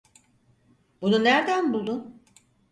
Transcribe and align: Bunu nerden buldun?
Bunu 1.01 1.23
nerden 1.23 1.73
buldun? 1.73 2.21